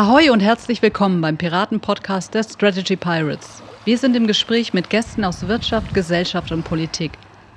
[0.00, 3.62] Ahoi und herzlich willkommen beim Piraten-Podcast der Strategy Pirates.
[3.84, 7.12] Wir sind im Gespräch mit Gästen aus Wirtschaft, Gesellschaft und Politik.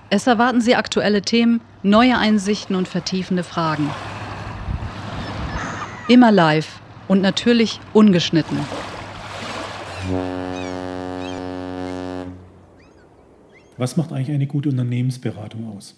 [0.09, 3.89] Es erwarten Sie aktuelle Themen, neue Einsichten und vertiefende Fragen.
[6.09, 8.57] Immer live und natürlich ungeschnitten.
[13.77, 15.95] Was macht eigentlich eine gute Unternehmensberatung aus?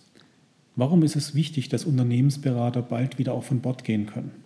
[0.75, 4.44] Warum ist es wichtig, dass Unternehmensberater bald wieder auch von Bord gehen können?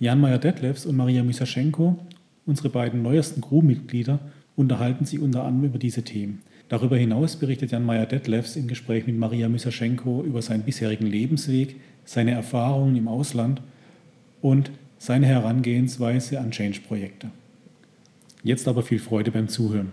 [0.00, 1.98] Jan Meyer-Detlefs und Maria Misaschenko,
[2.46, 4.18] unsere beiden neuesten Crewmitglieder,
[4.56, 6.40] unterhalten sich unter anderem über diese Themen.
[6.70, 11.76] Darüber hinaus berichtet Jan Meyer-Detlefs im Gespräch mit Maria Misaschenko über seinen bisherigen Lebensweg,
[12.06, 13.60] seine Erfahrungen im Ausland
[14.40, 17.30] und seine Herangehensweise an Change-Projekte.
[18.42, 19.92] Jetzt aber viel Freude beim Zuhören.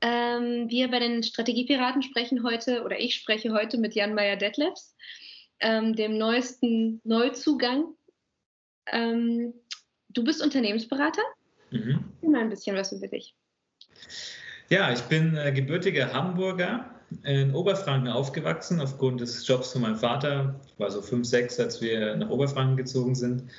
[0.00, 4.96] Ähm, wir bei den Strategiepiraten sprechen heute, oder ich spreche heute mit Jan Meyer-Detlefs,
[5.60, 7.94] ähm, dem neuesten Neuzugang.
[8.86, 9.54] Ähm,
[10.08, 11.22] du bist Unternehmensberater?
[11.70, 12.04] Mhm.
[12.22, 13.34] Mal ein bisschen was über dich.
[14.68, 16.94] Ja, ich bin äh, gebürtiger Hamburger,
[17.24, 20.60] in Oberfranken aufgewachsen aufgrund des Jobs von meinem Vater.
[20.66, 23.50] Ich war so fünf, sechs, als wir nach Oberfranken gezogen sind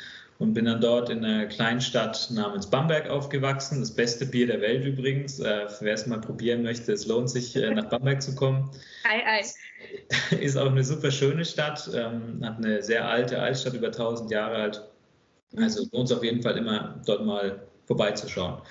[0.41, 3.79] und bin dann dort in einer kleinen Stadt namens Bamberg aufgewachsen.
[3.79, 5.39] Das beste Bier der Welt übrigens.
[5.39, 8.71] Äh, wer es mal probieren möchte, es lohnt sich, äh, nach Bamberg zu kommen.
[9.03, 10.35] Ei, ei.
[10.41, 14.55] Ist auch eine super schöne Stadt, ähm, hat eine sehr alte Altstadt, über 1000 Jahre
[14.55, 14.89] alt.
[15.57, 18.63] Also lohnt es auf jeden Fall immer, dort mal vorbeizuschauen.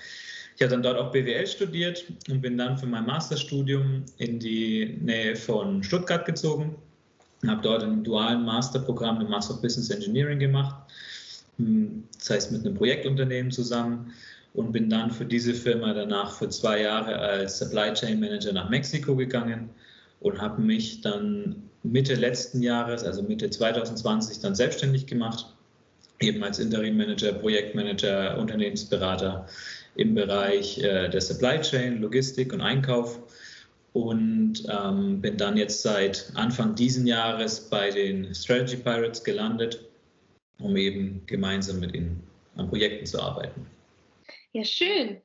[0.56, 4.98] Ich habe dann dort auch BWL studiert und bin dann für mein Masterstudium in die
[5.00, 6.74] Nähe von Stuttgart gezogen.
[7.46, 10.74] Habe dort ein dualen Masterprogramm im Master of Business Engineering gemacht,
[11.58, 14.12] das heißt mit einem Projektunternehmen zusammen
[14.54, 18.70] und bin dann für diese Firma danach für zwei Jahre als Supply Chain Manager nach
[18.70, 19.70] Mexiko gegangen
[20.20, 25.46] und habe mich dann Mitte letzten Jahres, also Mitte 2020, dann selbstständig gemacht,
[26.20, 29.46] eben als Interim Manager, Projektmanager, Unternehmensberater
[29.94, 33.18] im Bereich äh, der Supply Chain, Logistik und Einkauf
[33.92, 39.80] und ähm, bin dann jetzt seit Anfang diesen Jahres bei den Strategy Pirates gelandet,
[40.60, 42.22] um eben gemeinsam mit ihnen
[42.56, 43.66] an Projekten zu arbeiten.
[44.52, 45.20] Ja, schön.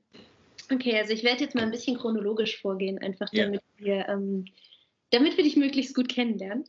[0.72, 3.86] Okay, also ich werde jetzt mal ein bisschen chronologisch vorgehen, einfach damit, ja.
[3.86, 4.46] wir, ähm,
[5.12, 6.66] damit wir dich möglichst gut kennenlernen.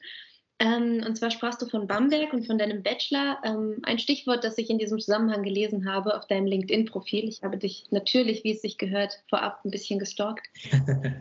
[0.58, 3.38] Ähm, und zwar sprachst du von Bamberg und von deinem Bachelor.
[3.44, 7.28] Ähm, ein Stichwort, das ich in diesem Zusammenhang gelesen habe auf deinem LinkedIn-Profil.
[7.28, 10.48] Ich habe dich natürlich, wie es sich gehört, vorab ein bisschen gestalkt.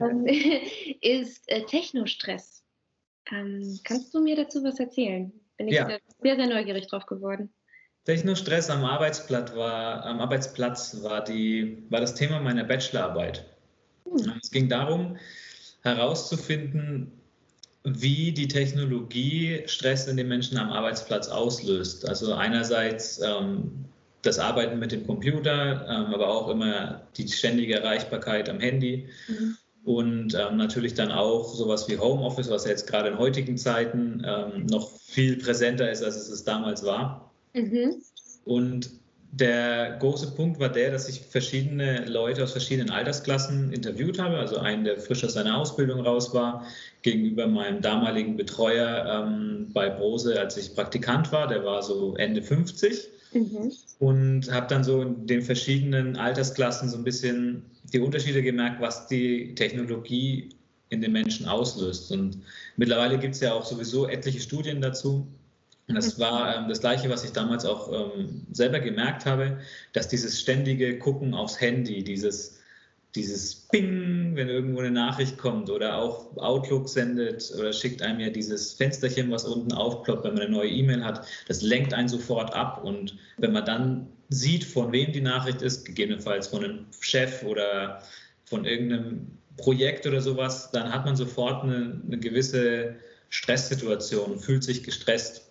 [0.02, 0.26] ähm,
[1.02, 2.64] ist äh, Technostress.
[3.30, 5.34] Ähm, kannst du mir dazu was erzählen?
[5.58, 5.88] Bin ich ja.
[6.22, 7.50] sehr, sehr neugierig drauf geworden.
[8.06, 13.46] Technostress am Arbeitsplatz war, am Arbeitsplatz war, die, war das Thema meiner Bachelorarbeit.
[14.06, 14.40] Hm.
[14.42, 15.18] Es ging darum,
[15.82, 17.12] herauszufinden,
[17.84, 22.08] wie die Technologie Stress in den Menschen am Arbeitsplatz auslöst.
[22.08, 23.86] Also einerseits ähm,
[24.24, 29.08] das Arbeiten mit dem Computer, ähm, aber auch immer die ständige Erreichbarkeit am Handy.
[29.28, 29.58] Mhm.
[29.86, 34.26] Und ähm, natürlich dann auch sowas wie Homeoffice, was ja jetzt gerade in heutigen Zeiten
[34.26, 37.32] ähm, noch viel präsenter ist, als es damals war.
[37.54, 38.02] Mhm.
[38.46, 38.90] Und
[39.32, 44.38] der große Punkt war der, dass ich verschiedene Leute aus verschiedenen Altersklassen interviewt habe.
[44.38, 46.66] Also einen, der frisch aus seiner Ausbildung raus war,
[47.02, 51.48] gegenüber meinem damaligen Betreuer ähm, bei Brose, als ich Praktikant war.
[51.48, 53.10] Der war so Ende 50.
[53.36, 53.72] Mhm.
[54.00, 57.64] Und habe dann so in den verschiedenen Altersklassen so ein bisschen
[57.94, 60.50] die Unterschiede gemerkt, was die Technologie
[60.90, 62.12] in den Menschen auslöst.
[62.12, 62.40] Und
[62.78, 65.28] mittlerweile gibt es ja auch sowieso etliche Studien dazu
[65.88, 66.22] und das mhm.
[66.22, 69.60] war ähm, das Gleiche, was ich damals auch ähm, selber gemerkt habe,
[69.94, 72.60] dass dieses ständige Gucken aufs Handy, dieses,
[73.16, 78.30] dieses Ping, wenn irgendwo eine Nachricht kommt oder auch Outlook sendet oder schickt einem ja
[78.30, 82.54] dieses Fensterchen, was unten aufploppt, wenn man eine neue E-Mail hat, das lenkt einen sofort
[82.54, 82.84] ab.
[82.84, 88.02] Und wenn man dann sieht, von wem die Nachricht ist, gegebenenfalls von einem Chef oder
[88.44, 92.96] von irgendeinem Projekt oder sowas, dann hat man sofort eine, eine gewisse
[93.30, 95.50] Stresssituation, fühlt sich gestresst.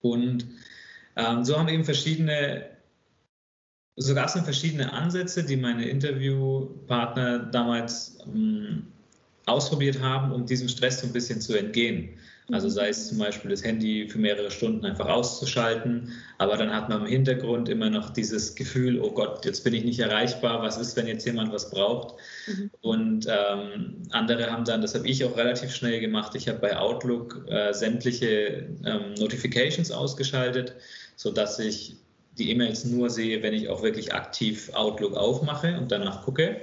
[0.00, 0.46] Und
[1.16, 2.75] ähm, so haben eben verschiedene,
[3.96, 8.86] so gab es dann verschiedene Ansätze, die meine Interviewpartner damals ähm,
[9.46, 12.10] ausprobiert haben, um diesem Stress so ein bisschen zu entgehen.
[12.52, 16.88] Also sei es zum Beispiel das Handy für mehrere Stunden einfach auszuschalten, aber dann hat
[16.88, 20.78] man im Hintergrund immer noch dieses Gefühl, oh Gott, jetzt bin ich nicht erreichbar, was
[20.78, 22.14] ist, wenn jetzt jemand was braucht?
[22.46, 22.70] Mhm.
[22.82, 26.76] Und ähm, andere haben dann, das habe ich auch relativ schnell gemacht, ich habe bei
[26.76, 30.76] Outlook äh, sämtliche ähm, Notifications ausgeschaltet,
[31.16, 31.96] sodass ich
[32.38, 36.60] die E-Mails nur sehe, wenn ich auch wirklich aktiv Outlook aufmache und danach gucke.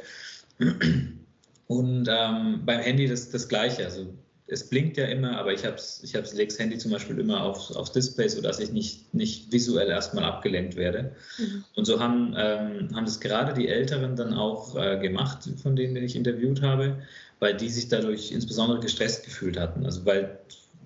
[1.67, 3.85] Und ähm, beim Handy das, das Gleiche.
[3.85, 4.13] Also
[4.47, 7.43] es blinkt ja immer, aber ich, hab's, ich hab's, lege das Handy zum Beispiel immer
[7.43, 11.15] auf, aufs Display, sodass ich nicht, nicht visuell erstmal abgelenkt werde.
[11.37, 11.63] Mhm.
[11.75, 15.95] Und so haben, ähm, haben das gerade die Älteren dann auch äh, gemacht, von denen
[15.97, 17.01] ich interviewt habe,
[17.39, 19.85] weil die sich dadurch insbesondere gestresst gefühlt hatten.
[19.85, 20.39] Also weil,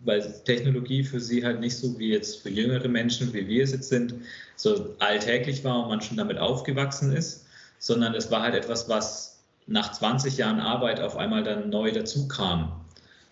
[0.08, 3.74] weil Technologie für sie halt nicht so wie jetzt für jüngere Menschen, wie wir es
[3.74, 4.16] jetzt sind,
[4.56, 7.46] so alltäglich war und man schon damit aufgewachsen ist,
[7.78, 12.28] sondern es war halt etwas, was nach 20 Jahren Arbeit auf einmal dann neu dazu
[12.28, 12.72] kam.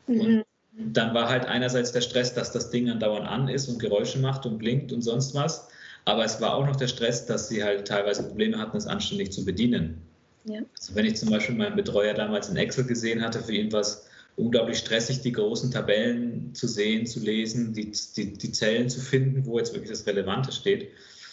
[0.07, 0.19] Mhm.
[0.19, 0.45] Und
[0.77, 4.45] dann war halt einerseits der Stress, dass das Ding andauernd an ist und Geräusche macht
[4.45, 5.69] und blinkt und sonst was.
[6.04, 9.31] Aber es war auch noch der Stress, dass sie halt teilweise Probleme hatten, es anständig
[9.31, 10.01] zu bedienen.
[10.44, 10.60] Ja.
[10.78, 13.80] Also wenn ich zum Beispiel meinen Betreuer damals in Excel gesehen hatte, für ihn war
[13.80, 14.05] es
[14.35, 19.45] unglaublich stressig, die großen Tabellen zu sehen, zu lesen, die, die, die Zellen zu finden,
[19.45, 20.89] wo jetzt wirklich das Relevante steht,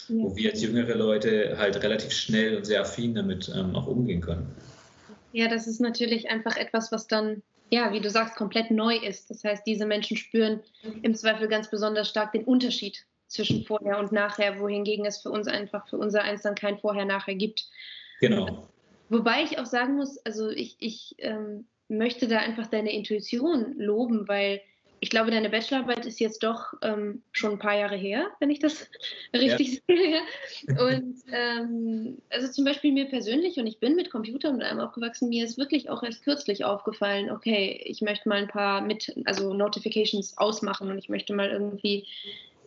[0.09, 0.17] ja.
[0.17, 4.21] wo wir als jüngere Leute halt relativ schnell und sehr affin damit ähm, auch umgehen
[4.21, 4.55] können.
[5.33, 9.31] Ja, das ist natürlich einfach etwas, was dann ja, wie du sagst, komplett neu ist.
[9.31, 10.61] Das heißt, diese Menschen spüren
[11.01, 15.49] im Zweifel ganz besonders stark den Unterschied zwischen vorher und nachher, wohingegen es für uns
[15.49, 17.67] einfach, für unser Eins dann kein Vorher-Nachher gibt.
[18.21, 18.69] Genau.
[19.09, 24.27] Wobei ich auch sagen muss, also ich, ich ähm, möchte da einfach deine Intuition loben,
[24.29, 24.61] weil
[25.03, 28.61] ich glaube, deine Bachelorarbeit ist jetzt doch ähm, schon ein paar Jahre her, wenn ich
[28.61, 28.89] das
[29.35, 29.97] richtig ja.
[29.97, 30.21] sehe.
[30.79, 35.29] Und ähm, also zum Beispiel mir persönlich, und ich bin mit Computern und allem aufgewachsen,
[35.29, 39.53] mir ist wirklich auch erst kürzlich aufgefallen, okay, ich möchte mal ein paar mit, also
[39.53, 42.07] Notifications ausmachen und ich möchte mal irgendwie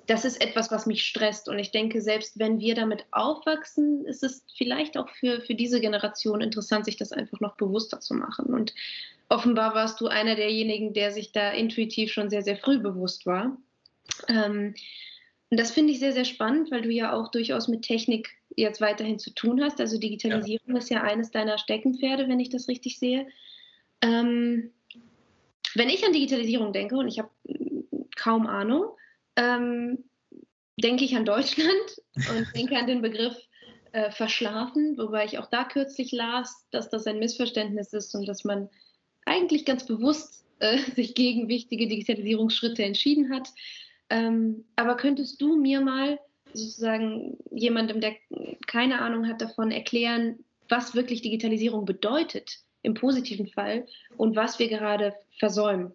[0.08, 1.50] das ist etwas, was mich stresst.
[1.50, 5.80] Und ich denke, selbst wenn wir damit aufwachsen, ist es vielleicht auch für, für diese
[5.82, 8.54] Generation interessant, sich das einfach noch bewusster zu machen.
[8.54, 8.74] Und
[9.36, 13.58] offenbar warst du einer derjenigen, der sich da intuitiv schon sehr, sehr früh bewusst war.
[14.28, 14.74] Ähm,
[15.50, 18.82] und das finde ich sehr, sehr spannend, weil du ja auch durchaus mit Technik jetzt
[18.82, 19.80] weiterhin zu tun hast.
[19.80, 20.78] Also Digitalisierung ja.
[20.78, 23.28] ist ja eines deiner Steckenpferde, wenn ich das richtig sehe.
[24.02, 24.72] Ähm,
[25.76, 27.30] wenn ich an Digitalisierung denke, und ich habe
[28.16, 28.86] kaum Ahnung,
[29.36, 30.06] ähm,
[30.82, 33.36] denke ich an Deutschland und denke an den Begriff
[33.92, 38.44] äh, verschlafen, wobei ich auch da kürzlich las, dass das ein Missverständnis ist und dass
[38.44, 38.70] man
[39.26, 43.50] eigentlich ganz bewusst äh, sich gegen wichtige Digitalisierungsschritte entschieden hat.
[44.10, 46.20] Ähm, aber könntest du mir mal
[46.54, 48.16] sozusagen jemandem, der
[48.68, 50.40] keine Ahnung hat davon, erklären,
[50.70, 53.86] was wirklich Digitalisierung bedeutet im positiven Fall
[54.18, 55.92] und was wir gerade versäumen,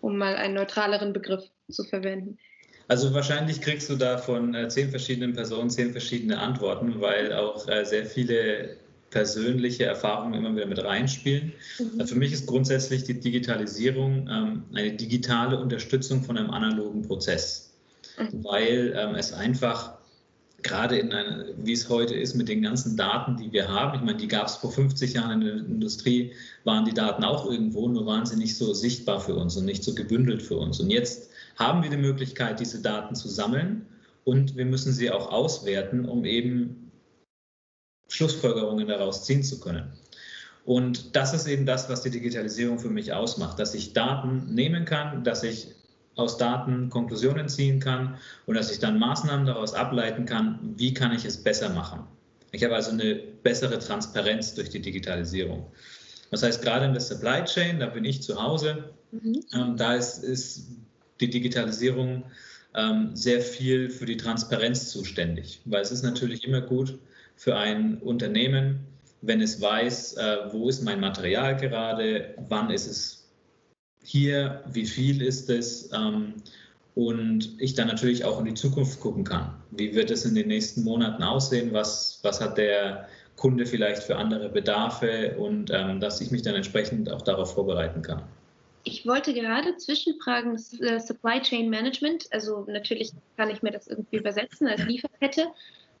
[0.00, 2.38] um mal einen neutraleren Begriff zu verwenden?
[2.86, 7.68] Also wahrscheinlich kriegst du da von äh, zehn verschiedenen Personen zehn verschiedene Antworten, weil auch
[7.68, 8.76] äh, sehr viele
[9.10, 11.52] persönliche Erfahrungen immer wieder mit reinspielen.
[11.78, 12.06] Mhm.
[12.06, 17.72] Für mich ist grundsätzlich die Digitalisierung ähm, eine digitale Unterstützung von einem analogen Prozess,
[18.18, 18.44] mhm.
[18.44, 19.98] weil ähm, es einfach
[20.62, 24.04] gerade in einer, wie es heute ist mit den ganzen Daten, die wir haben, ich
[24.04, 26.32] meine, die gab es vor 50 Jahren in der Industrie,
[26.64, 29.84] waren die Daten auch irgendwo, nur waren sie nicht so sichtbar für uns und nicht
[29.84, 30.80] so gebündelt für uns.
[30.80, 33.86] Und jetzt haben wir die Möglichkeit, diese Daten zu sammeln
[34.24, 36.87] und wir müssen sie auch auswerten, um eben
[38.08, 39.92] Schlussfolgerungen daraus ziehen zu können.
[40.64, 44.84] Und das ist eben das, was die Digitalisierung für mich ausmacht, dass ich Daten nehmen
[44.84, 45.68] kann, dass ich
[46.14, 51.12] aus Daten Konklusionen ziehen kann und dass ich dann Maßnahmen daraus ableiten kann, wie kann
[51.12, 52.00] ich es besser machen.
[52.50, 55.66] Ich habe also eine bessere Transparenz durch die Digitalisierung.
[56.30, 59.40] Das heißt, gerade in der Supply Chain, da bin ich zu Hause, mhm.
[59.54, 60.66] ähm, da ist, ist
[61.20, 62.24] die Digitalisierung
[62.74, 66.98] ähm, sehr viel für die Transparenz zuständig, weil es ist natürlich immer gut
[67.38, 68.80] für ein Unternehmen,
[69.22, 73.28] wenn es weiß, äh, wo ist mein Material gerade, wann ist es
[74.02, 76.34] hier, wie viel ist es ähm,
[76.94, 79.54] und ich dann natürlich auch in die Zukunft gucken kann.
[79.70, 81.72] Wie wird es in den nächsten Monaten aussehen?
[81.72, 86.56] Was, was hat der Kunde vielleicht für andere Bedarfe und ähm, dass ich mich dann
[86.56, 88.22] entsprechend auch darauf vorbereiten kann.
[88.82, 94.16] Ich wollte gerade zwischenfragen, äh, Supply Chain Management, also natürlich kann ich mir das irgendwie
[94.16, 95.46] übersetzen als Lieferkette,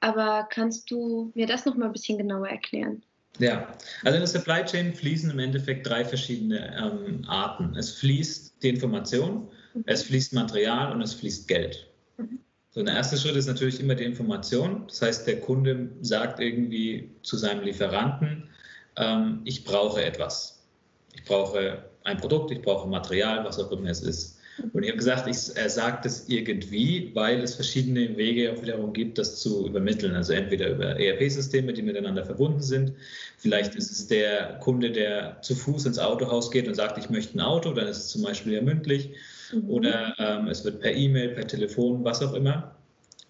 [0.00, 3.02] aber kannst du mir das noch mal ein bisschen genauer erklären?
[3.38, 3.68] Ja,
[4.04, 7.76] also in der Supply Chain fließen im Endeffekt drei verschiedene ähm, Arten.
[7.76, 9.84] Es fließt die Information, mhm.
[9.86, 11.88] es fließt Material und es fließt Geld.
[12.16, 12.40] Mhm.
[12.70, 14.84] So, der erste Schritt ist natürlich immer die Information.
[14.88, 18.48] Das heißt, der Kunde sagt irgendwie zu seinem Lieferanten,
[18.96, 20.66] ähm, ich brauche etwas.
[21.14, 24.37] Ich brauche ein Produkt, ich brauche Material, was auch immer es ist.
[24.72, 28.92] Und ich habe gesagt, ich, er sagt es irgendwie, weil es verschiedene Wege auch wiederum
[28.92, 30.14] gibt, das zu übermitteln.
[30.14, 32.92] Also entweder über ERP-Systeme, die miteinander verbunden sind.
[33.36, 37.38] Vielleicht ist es der Kunde, der zu Fuß ins Autohaus geht und sagt, ich möchte
[37.38, 39.10] ein Auto, dann ist es zum Beispiel ja mündlich.
[39.52, 39.70] Mhm.
[39.70, 42.74] Oder ähm, es wird per E-Mail, per Telefon, was auch immer.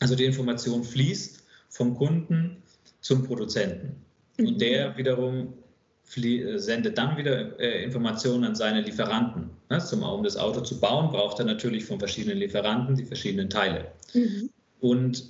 [0.01, 2.63] Also die Information fließt vom Kunden
[3.01, 3.97] zum Produzenten.
[4.39, 4.59] Und mhm.
[4.59, 5.53] der wiederum
[6.57, 9.51] sendet dann wieder äh, Informationen an seine Lieferanten.
[9.71, 9.79] Ne?
[9.79, 13.93] Zum, um das Auto zu bauen, braucht er natürlich von verschiedenen Lieferanten die verschiedenen Teile.
[14.15, 14.51] Mhm.
[14.81, 15.25] Und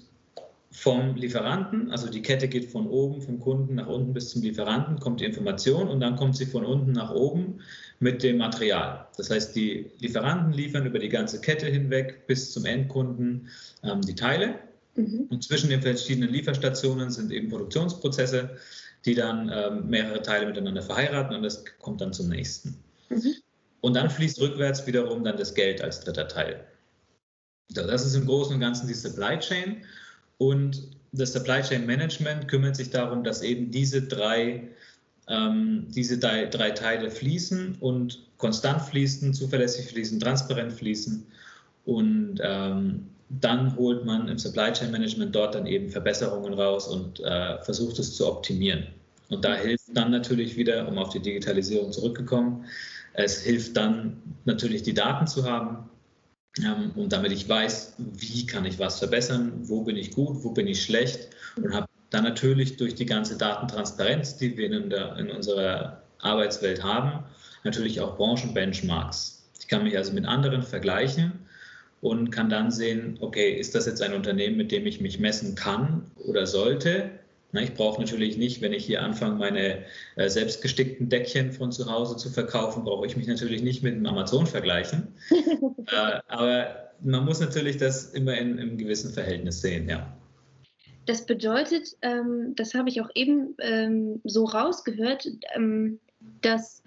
[0.70, 5.00] vom Lieferanten, also die Kette geht von oben, vom Kunden nach unten bis zum Lieferanten,
[5.00, 7.61] kommt die Information und dann kommt sie von unten nach oben
[7.99, 9.08] mit dem Material.
[9.16, 13.49] Das heißt, die Lieferanten liefern über die ganze Kette hinweg bis zum Endkunden
[13.82, 14.56] ähm, die Teile.
[14.94, 15.26] Mhm.
[15.30, 18.50] Und zwischen den verschiedenen Lieferstationen sind eben Produktionsprozesse,
[19.05, 22.76] die dann ähm, mehrere Teile miteinander verheiraten und das kommt dann zum nächsten.
[23.09, 23.35] Mhm.
[23.81, 26.64] Und dann fließt rückwärts wiederum dann das Geld als dritter Teil.
[27.75, 29.85] Das ist im Großen und Ganzen die Supply Chain.
[30.38, 34.69] Und das Supply Chain Management kümmert sich darum, dass eben diese drei,
[35.28, 41.26] ähm, diese drei, drei Teile fließen und konstant fließen, zuverlässig fließen, transparent fließen.
[41.85, 47.20] Und ähm, dann holt man im Supply Chain Management dort dann eben Verbesserungen raus und
[47.20, 48.87] äh, versucht es zu optimieren.
[49.28, 52.64] Und da hilft dann natürlich wieder, um auf die Digitalisierung zurückzukommen,
[53.12, 55.88] es hilft dann natürlich die Daten zu haben,
[56.64, 60.50] ähm, und damit ich weiß, wie kann ich was verbessern, wo bin ich gut, wo
[60.50, 65.16] bin ich schlecht und habe dann natürlich durch die ganze Datentransparenz, die wir in, der,
[65.16, 67.25] in unserer Arbeitswelt haben,
[67.64, 69.50] natürlich auch Branchenbenchmarks.
[69.61, 71.32] Ich kann mich also mit anderen vergleichen
[72.00, 75.55] und kann dann sehen, okay, ist das jetzt ein Unternehmen, mit dem ich mich messen
[75.55, 77.11] kann oder sollte?
[77.52, 79.85] Ich brauche natürlich nicht, wenn ich hier anfange, meine
[80.17, 84.05] äh, selbstgestickten Deckchen von zu Hause zu verkaufen, brauche ich mich natürlich nicht mit dem
[84.05, 85.09] Amazon vergleichen.
[85.31, 90.14] äh, aber man muss natürlich das immer in, einem gewissen Verhältnis sehen, ja.
[91.07, 96.00] Das bedeutet, ähm, das habe ich auch eben ähm, so rausgehört, ähm,
[96.43, 96.83] dass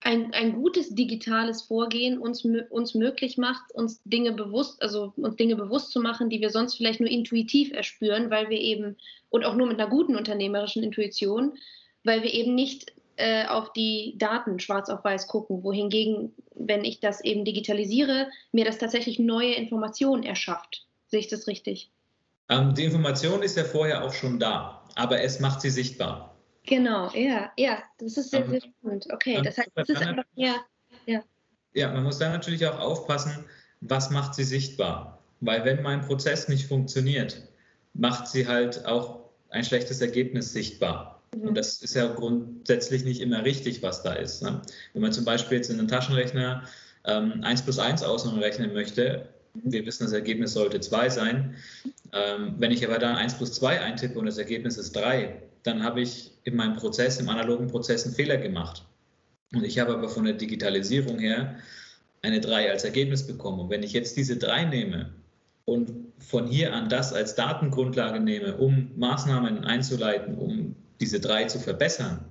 [0.00, 5.56] ein, ein gutes digitales Vorgehen uns, uns möglich macht, uns Dinge bewusst, also uns Dinge
[5.56, 8.96] bewusst zu machen, die wir sonst vielleicht nur intuitiv erspüren, weil wir eben,
[9.28, 11.52] und auch nur mit einer guten unternehmerischen Intuition,
[12.02, 17.00] weil wir eben nicht äh, auf die Daten schwarz auf weiß gucken, wohingegen, wenn ich
[17.00, 20.86] das eben digitalisiere, mir das tatsächlich neue Informationen erschafft.
[21.08, 21.90] Sehe ich das richtig?
[22.48, 26.29] Ähm, die Information ist ja vorher auch schon da, aber es macht sie sichtbar.
[26.70, 29.08] Genau, ja, ja, das ist sehr, sehr spannend.
[29.12, 30.54] Okay, das heißt, das ist einfach, ja,
[31.04, 31.20] ja.
[31.74, 33.44] Ja, man muss da natürlich auch aufpassen,
[33.80, 35.20] was macht sie sichtbar?
[35.40, 37.42] Weil wenn mein Prozess nicht funktioniert,
[37.94, 41.20] macht sie halt auch ein schlechtes Ergebnis sichtbar.
[41.34, 41.48] Mhm.
[41.48, 44.40] Und das ist ja grundsätzlich nicht immer richtig, was da ist.
[44.40, 44.62] Ne?
[44.92, 46.62] Wenn man zum Beispiel jetzt in einem Taschenrechner
[47.04, 49.72] ähm, 1 plus 1 ausrechnen möchte, mhm.
[49.72, 51.56] wir wissen, das Ergebnis sollte 2 sein.
[52.12, 55.82] Ähm, wenn ich aber dann 1 plus 2 eintippe und das Ergebnis ist 3, dann
[55.82, 58.84] habe ich in meinem Prozess, im analogen Prozess einen Fehler gemacht.
[59.52, 61.56] Und ich habe aber von der Digitalisierung her
[62.22, 63.60] eine 3 als Ergebnis bekommen.
[63.60, 65.10] Und wenn ich jetzt diese 3 nehme
[65.64, 71.58] und von hier an das als Datengrundlage nehme, um Maßnahmen einzuleiten, um diese 3 zu
[71.58, 72.24] verbessern,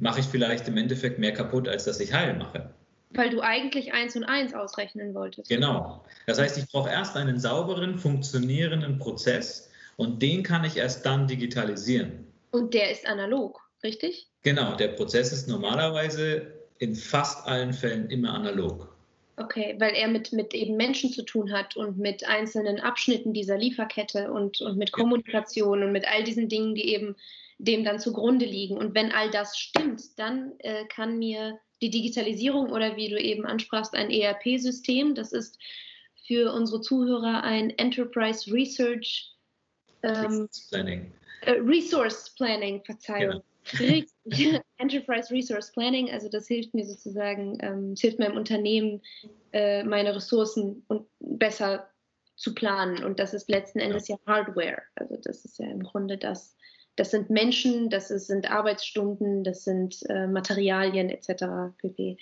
[0.00, 2.70] mache ich vielleicht im Endeffekt mehr kaputt, als dass ich heil mache.
[3.10, 5.48] Weil du eigentlich 1 und 1 ausrechnen wolltest.
[5.48, 6.04] Genau.
[6.26, 11.26] Das heißt, ich brauche erst einen sauberen, funktionierenden Prozess, und den kann ich erst dann
[11.26, 12.25] digitalisieren.
[12.50, 14.28] Und der ist analog, richtig?
[14.42, 18.94] Genau, der Prozess ist normalerweise in fast allen Fällen immer analog.
[19.38, 23.58] Okay, weil er mit, mit eben Menschen zu tun hat und mit einzelnen Abschnitten dieser
[23.58, 25.86] Lieferkette und, und mit Kommunikation ja.
[25.86, 27.16] und mit all diesen Dingen, die eben
[27.58, 28.78] dem dann zugrunde liegen.
[28.78, 33.44] Und wenn all das stimmt, dann äh, kann mir die Digitalisierung oder wie du eben
[33.44, 35.58] ansprachst, ein ERP-System, das ist
[36.26, 39.32] für unsere Zuhörer ein Enterprise Research
[40.02, 41.12] ähm, Planning.
[41.42, 43.42] Äh, Resource Planning, Verzeihung.
[43.78, 44.60] Genau.
[44.78, 49.02] Enterprise Resource Planning, also das hilft mir sozusagen, ähm, es hilft meinem Unternehmen,
[49.52, 51.88] äh, meine Ressourcen und besser
[52.36, 53.02] zu planen.
[53.02, 54.82] Und das ist letzten Endes ja, ja Hardware.
[54.94, 56.56] Also das ist ja im Grunde das,
[56.96, 61.74] das sind Menschen, das ist, sind Arbeitsstunden, das sind äh, Materialien etc.
[61.78, 62.18] pp.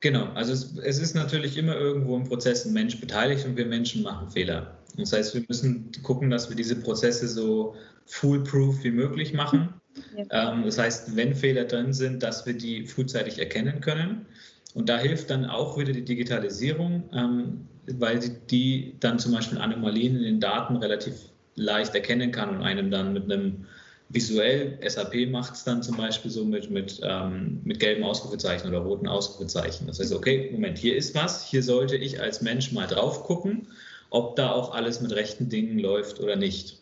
[0.00, 3.66] Genau, also es, es, ist natürlich immer irgendwo im Prozess ein Mensch beteiligt und wir
[3.66, 4.78] Menschen machen Fehler.
[4.96, 7.74] Das heißt, wir müssen gucken, dass wir diese Prozesse so
[8.06, 9.74] foolproof wie möglich machen.
[10.16, 10.52] Ja.
[10.52, 14.26] Ähm, das heißt, wenn Fehler drin sind, dass wir die frühzeitig erkennen können.
[14.74, 19.58] Und da hilft dann auch wieder die Digitalisierung, ähm, weil die, die dann zum Beispiel
[19.58, 21.14] Anomalien in den Daten relativ
[21.56, 23.66] leicht erkennen kann und einem dann mit einem
[24.08, 28.78] visuell, SAP macht es dann zum Beispiel so mit, mit, ähm, mit gelben Ausrufezeichen oder
[28.78, 29.86] roten Ausrufezeichen.
[29.86, 33.68] Das heißt, okay, Moment, hier ist was, hier sollte ich als Mensch mal drauf gucken,
[34.10, 36.78] ob da auch alles mit rechten Dingen läuft oder nicht.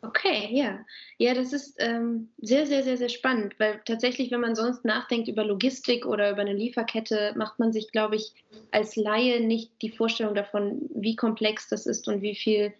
[0.00, 0.84] Okay, ja.
[1.18, 5.26] Ja, das ist ähm, sehr, sehr, sehr, sehr spannend, weil tatsächlich, wenn man sonst nachdenkt
[5.26, 8.32] über Logistik oder über eine Lieferkette, macht man sich, glaube ich,
[8.70, 12.72] als Laie nicht die Vorstellung davon, wie komplex das ist und wie viel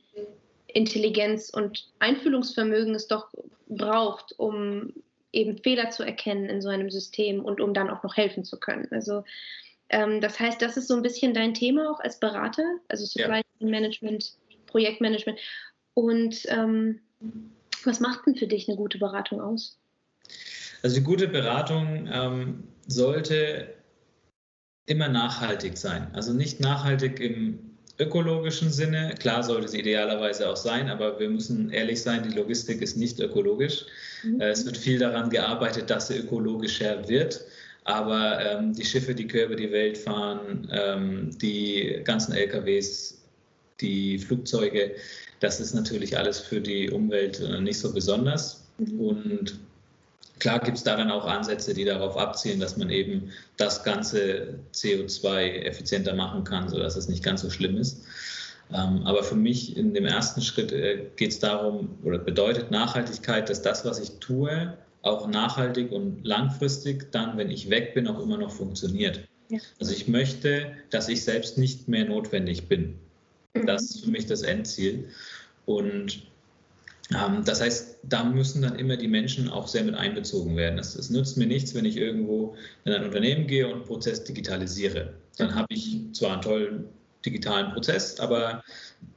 [0.69, 3.29] Intelligenz und Einfühlungsvermögen es doch
[3.69, 4.93] braucht, um
[5.33, 8.59] eben Fehler zu erkennen in so einem System und um dann auch noch helfen zu
[8.59, 8.89] können.
[8.91, 9.25] Also
[9.91, 13.43] ähm, das heißt, das ist so ein bisschen dein Thema auch als Berater, also Supply
[13.59, 14.35] Chain Management,
[14.67, 15.39] Projektmanagement.
[15.95, 17.01] Und ähm,
[17.85, 19.79] was macht denn für dich eine gute Beratung aus?
[20.83, 23.75] Also die gute Beratung ähm, sollte
[24.87, 26.09] immer nachhaltig sein.
[26.15, 29.14] Also nicht nachhaltig im ökologischen Sinne.
[29.19, 33.19] Klar sollte sie idealerweise auch sein, aber wir müssen ehrlich sein, die Logistik ist nicht
[33.21, 33.87] ökologisch.
[34.23, 34.40] Mhm.
[34.40, 37.45] Äh, es wird viel daran gearbeitet, dass sie ökologischer wird.
[37.85, 43.19] Aber ähm, die Schiffe, die quer über die Welt fahren, ähm, die ganzen LKWs,
[43.81, 44.95] die Flugzeuge,
[45.40, 48.64] das ist natürlich alles für die Umwelt äh, nicht so besonders.
[48.78, 49.00] Mhm.
[49.00, 49.59] Und
[50.38, 54.59] klar gibt es da dann auch Ansätze, die darauf abzielen, dass man eben das ganze
[54.75, 58.02] CO2 effizienter machen kann, sodass es nicht ganz so schlimm ist.
[58.73, 63.49] Ähm, aber für mich in dem ersten Schritt äh, geht es darum oder bedeutet Nachhaltigkeit,
[63.49, 68.21] dass das, was ich tue, auch nachhaltig und langfristig dann, wenn ich weg bin, auch
[68.21, 69.21] immer noch funktioniert.
[69.49, 69.59] Ja.
[69.80, 72.99] Also ich möchte, dass ich selbst nicht mehr notwendig bin.
[73.54, 73.66] Mhm.
[73.66, 75.09] Das ist für mich das Endziel.
[75.64, 76.23] Und
[77.11, 80.79] das heißt, da müssen dann immer die Menschen auch sehr mit einbezogen werden.
[80.79, 85.15] Es, es nützt mir nichts, wenn ich irgendwo in ein Unternehmen gehe und Prozess digitalisiere.
[85.38, 86.85] Dann habe ich zwar einen tollen
[87.25, 88.62] digitalen Prozess, aber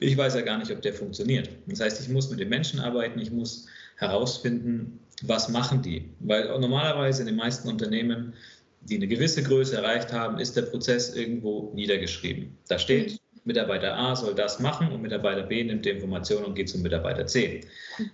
[0.00, 1.50] ich weiß ja gar nicht, ob der funktioniert.
[1.66, 6.10] Das heißt, ich muss mit den Menschen arbeiten, ich muss herausfinden, was machen die.
[6.20, 8.32] Weil normalerweise in den meisten Unternehmen,
[8.80, 12.56] die eine gewisse Größe erreicht haben, ist der Prozess irgendwo niedergeschrieben.
[12.68, 16.68] Da steht, Mitarbeiter A soll das machen und Mitarbeiter B nimmt die Information und geht
[16.68, 17.62] zum Mitarbeiter C.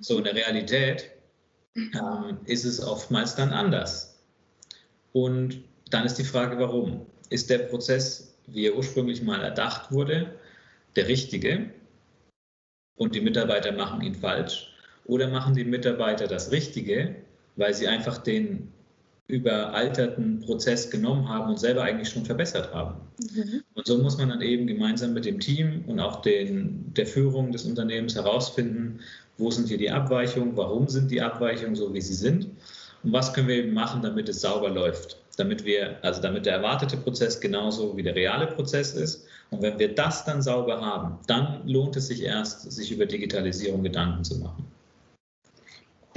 [0.00, 1.10] So in der Realität
[1.76, 4.18] ähm, ist es oftmals dann anders.
[5.12, 7.06] Und dann ist die Frage, warum?
[7.30, 10.34] Ist der Prozess, wie er ursprünglich mal erdacht wurde,
[10.96, 11.70] der richtige
[12.96, 14.74] und die Mitarbeiter machen ihn falsch?
[15.04, 17.16] Oder machen die Mitarbeiter das Richtige,
[17.56, 18.72] weil sie einfach den
[19.28, 22.94] überalterten Prozess genommen haben und selber eigentlich schon verbessert haben.
[23.34, 23.62] Mhm.
[23.74, 27.52] Und so muss man dann eben gemeinsam mit dem Team und auch den, der Führung
[27.52, 29.00] des Unternehmens herausfinden,
[29.36, 32.46] wo sind hier die Abweichungen, warum sind die Abweichungen so, wie sie sind
[33.02, 36.54] und was können wir eben machen, damit es sauber läuft, damit wir, also damit der
[36.54, 39.26] erwartete Prozess genauso wie der reale Prozess ist.
[39.50, 43.82] Und wenn wir das dann sauber haben, dann lohnt es sich erst, sich über Digitalisierung
[43.82, 44.66] Gedanken zu machen.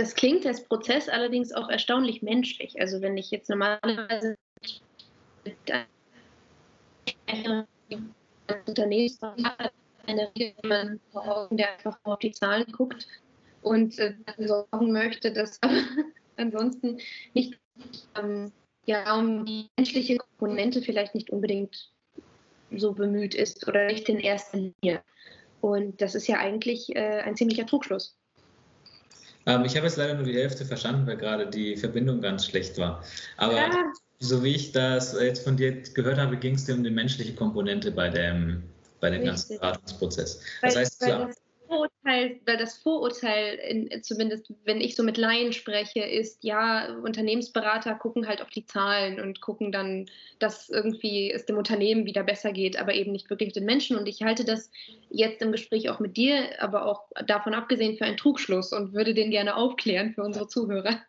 [0.01, 2.81] Das klingt als Prozess allerdings auch erstaunlich menschlich.
[2.81, 4.35] Also wenn ich jetzt normalerweise
[8.65, 9.71] Unternehmensberater
[10.07, 10.31] eine
[10.63, 10.99] man
[11.51, 13.07] der einfach auf die Zahlen guckt
[13.61, 15.59] und äh, sorgen möchte, dass
[16.35, 16.97] ansonsten
[17.35, 17.59] nicht
[18.19, 18.51] ähm,
[18.87, 21.91] ja, um die menschliche Komponente vielleicht nicht unbedingt
[22.75, 25.03] so bemüht ist oder nicht in erster Linie.
[25.61, 28.17] Und das ist ja eigentlich äh, ein ziemlicher Trugschluss.
[29.45, 32.77] Ähm, ich habe jetzt leider nur die Hälfte verstanden, weil gerade die Verbindung ganz schlecht
[32.77, 33.03] war.
[33.37, 33.69] Aber ja.
[34.19, 37.33] so wie ich das jetzt von dir gehört habe, ging es dir um die menschliche
[37.33, 38.63] Komponente bei dem,
[38.99, 40.41] bei dem ganzen Beratungsprozess.
[40.61, 41.40] Das heißt, das
[41.81, 47.95] Vorurteil, weil das Vorurteil, in, zumindest wenn ich so mit Laien spreche, ist, ja, Unternehmensberater
[47.95, 50.07] gucken halt auf die Zahlen und gucken dann,
[50.39, 53.97] dass irgendwie es dem Unternehmen wieder besser geht, aber eben nicht wirklich den Menschen.
[53.97, 54.69] Und ich halte das
[55.09, 59.13] jetzt im Gespräch auch mit dir, aber auch davon abgesehen für einen Trugschluss und würde
[59.13, 61.01] den gerne aufklären für unsere Zuhörer.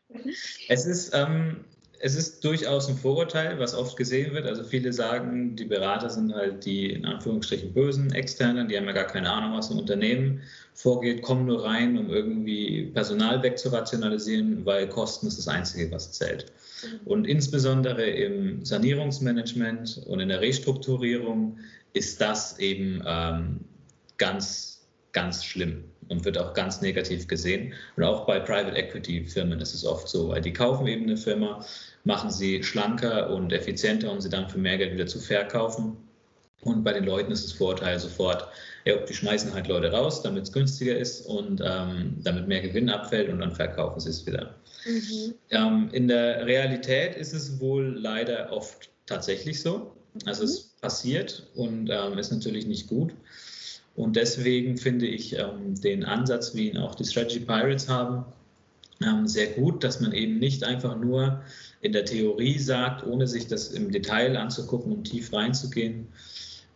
[0.69, 1.65] Es ist, ähm,
[2.05, 4.45] es ist durchaus ein Vorurteil, was oft gesehen wird.
[4.45, 8.93] Also viele sagen, die Berater sind halt die in Anführungsstrichen bösen Externen, die haben ja
[8.93, 10.41] gar keine Ahnung, was im Unternehmen
[10.75, 16.47] vorgeht, kommen nur rein, um irgendwie Personal wegzurationalisieren, weil Kosten ist das Einzige, was zählt.
[17.05, 21.57] Und insbesondere im Sanierungsmanagement und in der Restrukturierung
[21.93, 23.61] ist das eben ähm,
[24.19, 24.81] ganz,
[25.13, 27.73] ganz schlimm und wird auch ganz negativ gesehen.
[27.97, 31.17] Und auch bei Private Equity Firmen ist es oft so, weil die kaufen eben eine
[31.17, 31.65] Firma,
[32.05, 35.97] machen sie schlanker und effizienter, um sie dann für mehr Geld wieder zu verkaufen.
[36.63, 38.49] Und bei den Leuten ist das Vorteil sofort,
[38.85, 42.89] ja, die schmeißen halt Leute raus, damit es günstiger ist und ähm, damit mehr Gewinn
[42.89, 44.55] abfällt und dann verkaufen sie es wieder.
[44.87, 45.35] Mhm.
[45.51, 49.93] Ähm, in der Realität ist es wohl leider oft tatsächlich so.
[50.25, 50.49] Also mhm.
[50.49, 53.13] es passiert und ähm, ist natürlich nicht gut.
[53.95, 58.25] Und deswegen finde ich ähm, den Ansatz, wie ihn auch die Strategy Pirates haben,
[59.27, 61.43] sehr gut, dass man eben nicht einfach nur
[61.81, 66.09] in der Theorie sagt, ohne sich das im Detail anzugucken und tief reinzugehen,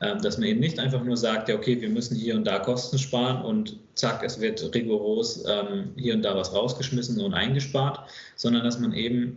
[0.01, 2.59] ähm, dass man eben nicht einfach nur sagt, ja, okay, wir müssen hier und da
[2.59, 8.01] Kosten sparen und zack, es wird rigoros ähm, hier und da was rausgeschmissen und eingespart,
[8.35, 9.37] sondern dass man eben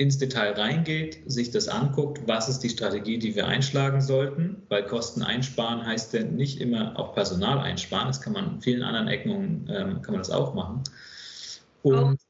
[0.00, 4.86] ins Detail reingeht, sich das anguckt, was ist die Strategie, die wir einschlagen sollten, weil
[4.86, 9.08] Kosten einsparen heißt ja nicht immer auch Personal einsparen, das kann man in vielen anderen
[9.08, 10.82] Ecken ähm, kann man das auch machen.
[11.82, 12.20] Und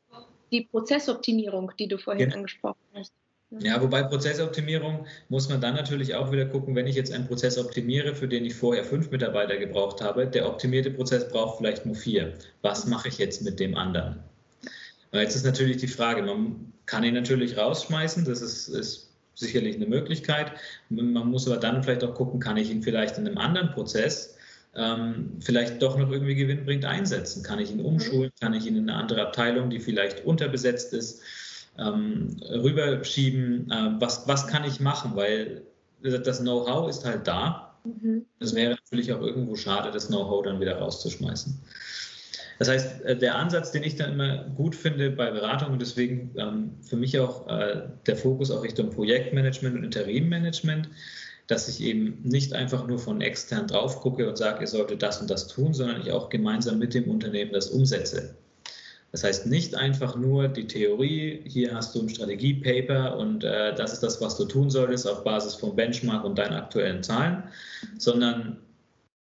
[0.50, 2.36] die Prozessoptimierung, die du vorhin ja.
[2.36, 3.12] angesprochen hast.
[3.58, 7.58] Ja, wobei Prozessoptimierung muss man dann natürlich auch wieder gucken, wenn ich jetzt einen Prozess
[7.58, 11.96] optimiere, für den ich vorher fünf Mitarbeiter gebraucht habe, der optimierte Prozess braucht vielleicht nur
[11.96, 12.34] vier.
[12.62, 14.20] Was mache ich jetzt mit dem anderen?
[15.10, 19.74] Und jetzt ist natürlich die Frage, man kann ihn natürlich rausschmeißen, das ist, ist sicherlich
[19.74, 20.52] eine Möglichkeit.
[20.88, 24.36] Man muss aber dann vielleicht auch gucken, kann ich ihn vielleicht in einem anderen Prozess
[24.74, 27.42] ähm, vielleicht doch noch irgendwie gewinnbringend einsetzen?
[27.42, 28.30] Kann ich ihn umschulen?
[28.40, 31.22] Kann ich ihn in eine andere Abteilung, die vielleicht unterbesetzt ist?
[31.80, 35.62] ähm, rüberschieben, äh, was, was kann ich machen, weil
[36.02, 37.74] das Know-how ist halt da.
[37.84, 38.26] Mhm.
[38.38, 41.58] Es wäre natürlich auch irgendwo schade, das Know-how dann wieder rauszuschmeißen.
[42.58, 46.30] Das heißt, äh, der Ansatz, den ich dann immer gut finde bei Beratung und deswegen
[46.36, 50.88] ähm, für mich auch äh, der Fokus auch Richtung Projektmanagement und Interimmanagement,
[51.50, 55.20] dass ich eben nicht einfach nur von extern drauf gucke und sage, ihr solltet das
[55.20, 58.36] und das tun, sondern ich auch gemeinsam mit dem Unternehmen das umsetze.
[59.10, 63.92] Das heißt nicht einfach nur die Theorie, hier hast du ein Strategiepaper und äh, das
[63.92, 67.42] ist das, was du tun solltest auf Basis von Benchmark und deinen aktuellen Zahlen,
[67.98, 68.58] sondern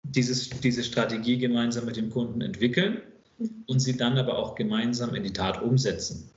[0.02, 3.02] dieses, diese Strategie gemeinsam mit dem Kunden entwickeln
[3.68, 6.32] und sie dann aber auch gemeinsam in die Tat umsetzen.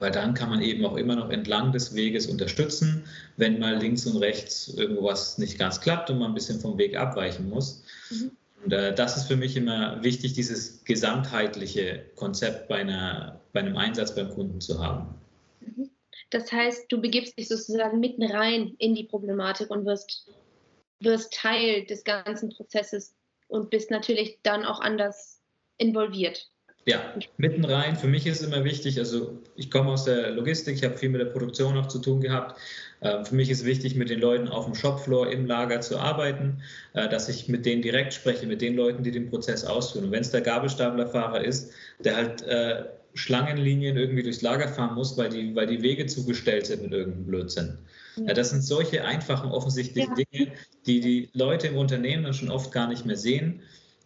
[0.00, 3.04] Weil dann kann man eben auch immer noch entlang des Weges unterstützen,
[3.36, 6.96] wenn mal links und rechts irgendwas nicht ganz klappt und man ein bisschen vom Weg
[6.96, 7.84] abweichen muss.
[8.10, 8.32] Mhm.
[8.64, 13.76] Und äh, das ist für mich immer wichtig, dieses gesamtheitliche Konzept bei, einer, bei einem
[13.76, 15.14] Einsatz beim Kunden zu haben.
[15.60, 15.90] Mhm.
[16.30, 20.30] Das heißt, du begibst dich sozusagen mitten rein in die Problematik und wirst,
[21.00, 23.14] wirst Teil des ganzen Prozesses
[23.48, 25.40] und bist natürlich dann auch anders
[25.76, 26.50] involviert.
[26.86, 27.96] Ja, mitten rein.
[27.96, 31.20] Für mich ist immer wichtig, also ich komme aus der Logistik, ich habe viel mit
[31.20, 32.58] der Produktion auch zu tun gehabt.
[33.02, 36.62] Ähm, für mich ist wichtig, mit den Leuten auf dem Shopfloor im Lager zu arbeiten,
[36.94, 40.06] äh, dass ich mit denen direkt spreche, mit den Leuten, die den Prozess ausführen.
[40.06, 45.18] Und wenn es der Gabelstaplerfahrer ist, der halt äh, Schlangenlinien irgendwie durchs Lager fahren muss,
[45.18, 47.78] weil die, weil die Wege zugestellt sind mit irgendeinem Blödsinn.
[48.16, 50.24] Ja, das sind solche einfachen, offensichtlichen ja.
[50.24, 50.52] Dinge,
[50.86, 53.62] die die Leute im Unternehmen dann schon oft gar nicht mehr sehen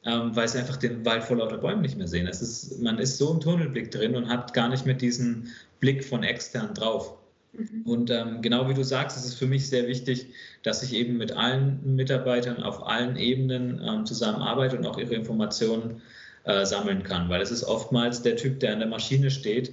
[0.07, 2.27] ähm, weil sie einfach den Wald vor lauter Bäumen nicht mehr sehen.
[2.27, 5.49] Es ist, man ist so im Tunnelblick drin und hat gar nicht mehr diesen
[5.81, 7.14] Blick von extern drauf.
[7.53, 7.83] Mhm.
[7.85, 10.27] Und ähm, genau wie du sagst, ist es für mich sehr wichtig,
[10.62, 16.03] dass ich eben mit allen Mitarbeitern auf allen Ebenen ähm, zusammenarbeite und auch ihre Informationen
[16.45, 19.73] äh, sammeln kann, weil es ist oftmals der Typ, der an der Maschine steht,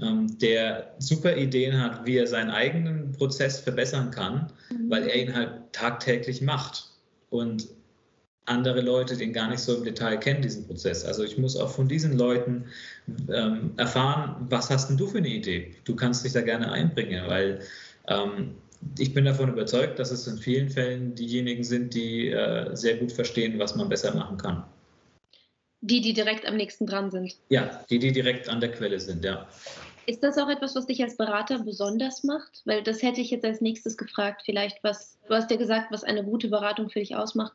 [0.00, 4.90] ähm, der super Ideen hat, wie er seinen eigenen Prozess verbessern kann, mhm.
[4.90, 6.90] weil er ihn halt tagtäglich macht.
[7.30, 7.66] Und
[8.46, 11.04] andere Leute den gar nicht so im Detail kennen, diesen Prozess.
[11.04, 12.66] Also ich muss auch von diesen Leuten
[13.32, 15.74] ähm, erfahren, was hast denn du für eine Idee?
[15.84, 17.60] Du kannst dich da gerne einbringen, weil
[18.08, 18.54] ähm,
[18.98, 23.12] ich bin davon überzeugt, dass es in vielen Fällen diejenigen sind, die äh, sehr gut
[23.12, 24.64] verstehen, was man besser machen kann.
[25.80, 27.36] Die, die direkt am nächsten dran sind.
[27.48, 29.46] Ja, die, die direkt an der Quelle sind, ja.
[30.06, 32.62] Ist das auch etwas, was dich als Berater besonders macht?
[32.66, 34.42] Weil das hätte ich jetzt als nächstes gefragt.
[34.44, 37.54] Vielleicht, was, du hast ja gesagt, was eine gute Beratung für dich ausmacht.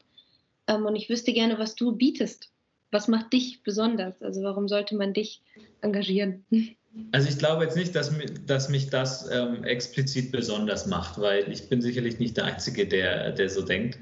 [0.69, 2.49] Ähm, und ich wüsste gerne, was du bietest.
[2.91, 4.21] Was macht dich besonders?
[4.21, 5.41] Also warum sollte man dich
[5.81, 6.45] engagieren?
[7.11, 8.11] Also ich glaube jetzt nicht, dass,
[8.47, 13.31] dass mich das ähm, explizit besonders macht, weil ich bin sicherlich nicht der Einzige, der,
[13.31, 13.99] der so denkt.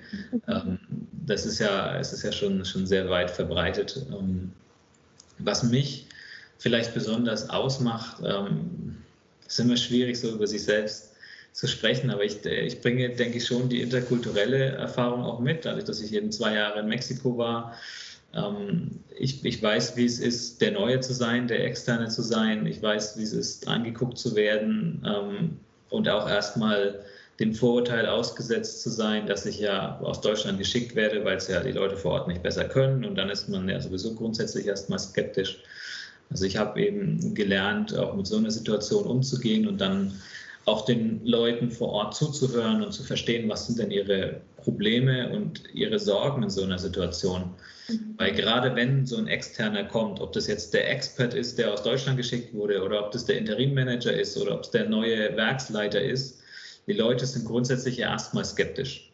[0.47, 0.79] Ähm,
[1.25, 4.05] das ist ja, es ist ja schon, schon sehr weit verbreitet.
[4.09, 4.53] Ähm,
[5.37, 6.07] was mich
[6.57, 8.95] vielleicht besonders ausmacht, ähm,
[9.45, 11.06] ist immer schwierig, so über sich selbst
[11.57, 12.11] zu sprechen.
[12.11, 16.13] Aber ich, ich bringe, denke ich, schon die interkulturelle Erfahrung auch mit, dadurch, dass ich
[16.13, 17.73] eben zwei Jahre in Mexiko war.
[18.35, 22.67] Ähm, ich, ich weiß, wie es ist, der Neue zu sein, der Externe zu sein.
[22.67, 26.99] Ich weiß, wie es ist, angeguckt zu werden ähm, und auch erstmal
[27.39, 31.61] dem Vorurteil ausgesetzt zu sein, dass ich ja aus Deutschland geschickt werde, weil es ja
[31.61, 33.03] die Leute vor Ort nicht besser können.
[33.03, 35.63] Und dann ist man ja sowieso grundsätzlich erstmal skeptisch.
[36.29, 40.13] Also ich habe eben gelernt, auch mit so einer Situation umzugehen und dann
[40.67, 45.63] auch den Leuten vor Ort zuzuhören und zu verstehen, was sind denn ihre Probleme und
[45.73, 47.53] ihre Sorgen in so einer Situation.
[47.87, 48.15] Mhm.
[48.17, 51.83] Weil gerade wenn so ein Externer kommt, ob das jetzt der Expert ist, der aus
[51.83, 56.01] Deutschland geschickt wurde, oder ob das der Interimmanager ist, oder ob es der neue Werksleiter
[56.01, 56.41] ist,
[56.85, 59.13] die Leute sind grundsätzlich erstmal skeptisch.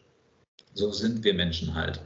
[0.74, 2.00] So sind wir Menschen halt.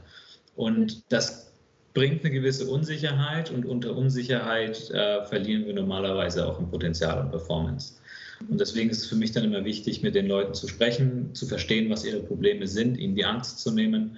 [0.55, 1.03] Und mhm.
[1.09, 1.51] das
[1.95, 7.31] bringt eine gewisse Unsicherheit und unter Unsicherheit äh, verlieren wir normalerweise auch im Potenzial und
[7.31, 7.98] Performance.
[8.47, 11.45] Und deswegen ist es für mich dann immer wichtig, mit den Leuten zu sprechen, zu
[11.45, 14.17] verstehen, was ihre Probleme sind, ihnen die Angst zu nehmen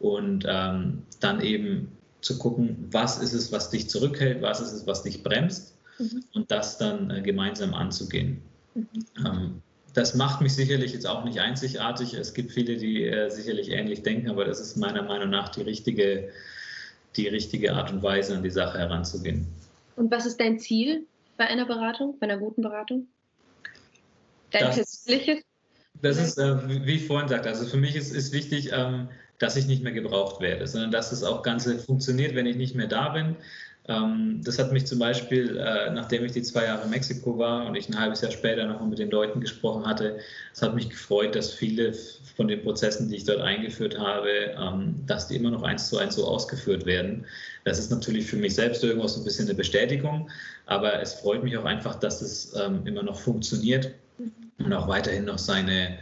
[0.00, 4.86] und ähm, dann eben zu gucken, was ist es, was dich zurückhält, was ist es,
[4.86, 6.24] was dich bremst mhm.
[6.34, 8.42] und das dann äh, gemeinsam anzugehen.
[8.74, 8.88] Mhm.
[9.24, 9.62] Ähm,
[9.94, 12.14] das macht mich sicherlich jetzt auch nicht einzigartig.
[12.14, 15.62] Es gibt viele, die äh, sicherlich ähnlich denken, aber das ist meiner Meinung nach die
[15.62, 16.30] richtige,
[17.16, 19.46] die richtige Art und Weise, an die Sache heranzugehen.
[19.96, 23.06] Und was ist dein Ziel bei einer Beratung, bei einer guten Beratung?
[24.54, 25.44] Dein das, persönliches?
[26.00, 29.56] Das ist, äh, wie ich vorhin sagte, also für mich ist, ist wichtig, ähm, dass
[29.56, 32.86] ich nicht mehr gebraucht werde, sondern dass das auch Ganze funktioniert, wenn ich nicht mehr
[32.86, 33.36] da bin.
[33.86, 37.66] Ähm, das hat mich zum Beispiel, äh, nachdem ich die zwei Jahre in Mexiko war
[37.66, 40.18] und ich ein halbes Jahr später noch mit den Leuten gesprochen hatte,
[40.52, 41.92] es hat mich gefreut, dass viele
[42.36, 45.98] von den Prozessen, die ich dort eingeführt habe, ähm, dass die immer noch eins zu
[45.98, 47.26] eins so ausgeführt werden.
[47.64, 50.30] Das ist natürlich für mich selbst irgendwo so ein bisschen eine Bestätigung,
[50.66, 53.90] aber es freut mich auch einfach, dass es ähm, immer noch funktioniert
[54.58, 55.98] und auch weiterhin noch seine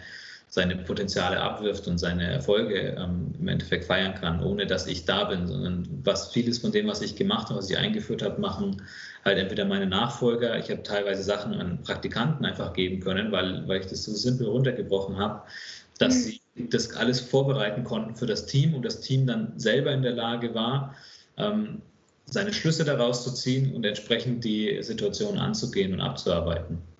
[0.53, 5.25] seine Potenziale abwirft und seine Erfolge ähm, im Endeffekt feiern kann, ohne dass ich da
[5.25, 8.83] bin, sondern was vieles von dem, was ich gemacht habe, was ich eingeführt habe, machen
[9.25, 10.59] halt entweder meine Nachfolger.
[10.59, 14.47] Ich habe teilweise Sachen an Praktikanten einfach geben können, weil, weil ich das so simpel
[14.47, 15.41] runtergebrochen habe,
[15.99, 16.21] dass mhm.
[16.21, 20.13] sie das alles vorbereiten konnten für das Team und das Team dann selber in der
[20.13, 20.95] Lage war,
[21.39, 21.81] ähm,
[22.27, 26.92] seine Schlüsse daraus zu ziehen und entsprechend die Situation anzugehen und abzuarbeiten.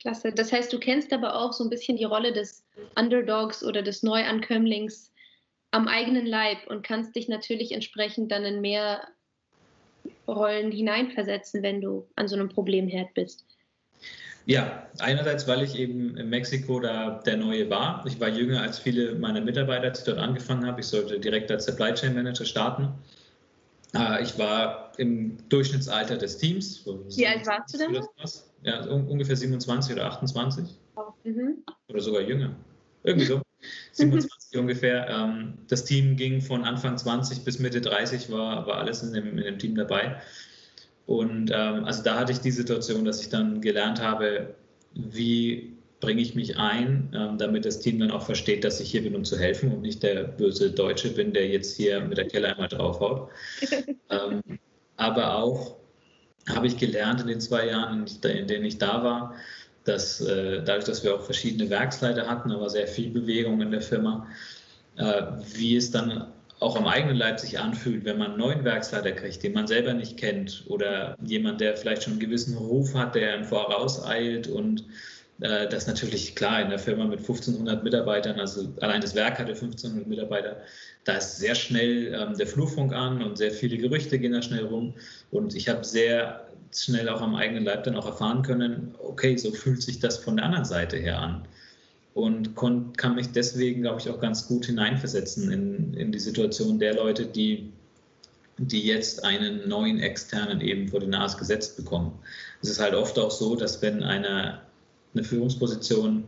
[0.00, 0.32] Klasse.
[0.32, 2.64] Das heißt, du kennst aber auch so ein bisschen die Rolle des
[2.96, 5.12] Underdogs oder des Neuankömmlings
[5.70, 9.06] am eigenen Leib und kannst dich natürlich entsprechend dann in mehr
[10.26, 13.44] Rollen hineinversetzen, wenn du an so einem Problemherd bist.
[14.46, 18.04] Ja, einerseits, weil ich eben in Mexiko da der Neue war.
[18.06, 20.80] Ich war jünger als viele meiner Mitarbeiter, als ich dort angefangen habe.
[20.80, 22.88] Ich sollte direkt als Supply Chain Manager starten.
[23.94, 26.84] Äh, ich war im Durchschnittsalter des Teams.
[26.86, 28.02] Wie alt warst du denn?
[28.62, 30.64] Ja, ungefähr 27 oder 28.
[31.24, 31.64] Mhm.
[31.88, 32.54] Oder sogar jünger.
[33.02, 33.42] Irgendwie so.
[33.92, 35.08] 27 ungefähr.
[35.08, 39.38] Ähm, das Team ging von Anfang 20 bis Mitte 30, war, war alles in dem,
[39.38, 40.20] in dem Team dabei.
[41.06, 44.54] Und ähm, also da hatte ich die Situation, dass ich dann gelernt habe,
[44.94, 45.69] wie
[46.00, 49.14] bringe ich mich ein, ähm, damit das Team dann auch versteht, dass ich hier bin,
[49.14, 52.48] um zu helfen und nicht der böse Deutsche bin, der jetzt hier mit der Kelle
[52.48, 53.28] einmal draufhaut.
[54.10, 54.40] ähm,
[54.96, 55.76] aber auch
[56.48, 59.34] habe ich gelernt in den zwei Jahren, in denen ich da war,
[59.84, 63.82] dass äh, dadurch, dass wir auch verschiedene Werksleiter hatten, aber sehr viel Bewegung in der
[63.82, 64.26] Firma,
[64.96, 65.22] äh,
[65.54, 69.42] wie es dann auch am eigenen Leib sich anfühlt, wenn man einen neuen Werksleiter kriegt,
[69.42, 73.34] den man selber nicht kennt oder jemand, der vielleicht schon einen gewissen Ruf hat, der
[73.34, 74.84] im Voraus eilt und
[75.40, 80.06] das natürlich klar in der Firma mit 1500 Mitarbeitern, also allein das Werk hatte 1500
[80.06, 80.56] Mitarbeiter,
[81.04, 84.66] da ist sehr schnell ähm, der Flurfunk an und sehr viele Gerüchte gehen da schnell
[84.66, 84.94] rum.
[85.30, 89.50] Und ich habe sehr schnell auch am eigenen Leib dann auch erfahren können, okay, so
[89.50, 91.48] fühlt sich das von der anderen Seite her an.
[92.12, 96.94] Und kann mich deswegen, glaube ich, auch ganz gut hineinversetzen in, in die Situation der
[96.94, 97.72] Leute, die,
[98.58, 102.18] die jetzt einen neuen externen eben vor die Nase gesetzt bekommen.
[102.62, 104.60] Es ist halt oft auch so, dass wenn eine,
[105.14, 106.24] eine Führungsposition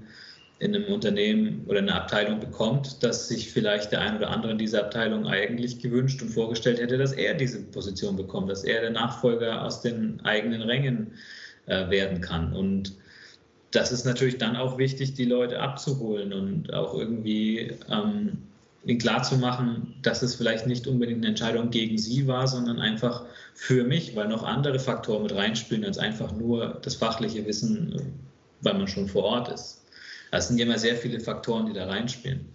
[0.59, 4.59] in einem Unternehmen oder einer Abteilung bekommt, dass sich vielleicht der ein oder andere in
[4.59, 8.91] dieser Abteilung eigentlich gewünscht und vorgestellt hätte, dass er diese Position bekommt, dass er der
[8.91, 11.15] Nachfolger aus den eigenen Rängen
[11.67, 12.53] äh, werden kann.
[12.53, 12.95] Und
[13.73, 18.39] das ist natürlich dann auch wichtig, die Leute abzuholen und auch irgendwie ähm,
[18.85, 23.85] ihnen klarzumachen, dass es vielleicht nicht unbedingt eine Entscheidung gegen sie war, sondern einfach für
[23.85, 28.13] mich, weil noch andere Faktoren mit reinspielen als einfach nur das fachliche Wissen,
[28.63, 29.85] weil man schon vor Ort ist.
[30.31, 32.49] Das sind ja immer sehr viele Faktoren, die da reinspielen.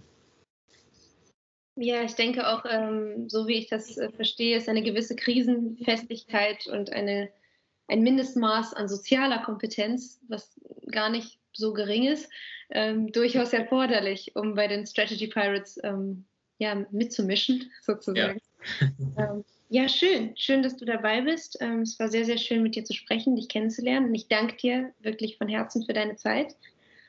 [1.76, 6.66] Ja, ich denke auch, ähm, so wie ich das äh, verstehe, ist eine gewisse Krisenfestigkeit
[6.66, 7.30] und eine,
[7.86, 12.28] ein Mindestmaß an sozialer Kompetenz, was gar nicht so gering ist,
[12.70, 16.24] ähm, durchaus erforderlich, um bei den Strategy Pirates ähm,
[16.58, 18.40] ja, mitzumischen, sozusagen.
[19.16, 19.40] Ja.
[19.68, 19.88] Ja.
[19.88, 20.36] schön.
[20.36, 21.58] Schön, dass du dabei bist.
[21.60, 24.08] Ähm, es war sehr, sehr schön, mit dir zu sprechen, dich kennenzulernen.
[24.08, 26.56] Und ich danke dir wirklich von Herzen für deine Zeit.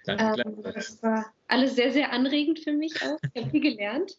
[0.06, 3.19] Danke, ähm, das war alles sehr, sehr anregend für mich auch.
[3.34, 4.17] Ich habe viel gelernt.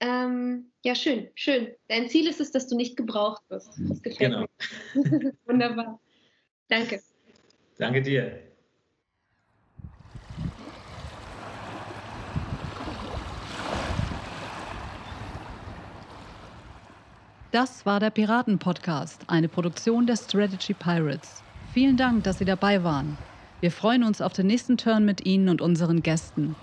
[0.00, 1.68] Ähm, ja, schön, schön.
[1.88, 3.70] Dein Ziel ist es, dass du nicht gebraucht wirst.
[3.88, 4.46] Das gefällt genau.
[4.94, 5.32] mir.
[5.46, 6.00] Wunderbar.
[6.68, 7.00] Danke.
[7.78, 8.53] Danke dir.
[17.54, 21.44] Das war der Piraten-Podcast, eine Produktion der Strategy Pirates.
[21.72, 23.16] Vielen Dank, dass Sie dabei waren.
[23.60, 26.56] Wir freuen uns auf den nächsten Turn mit Ihnen und unseren Gästen.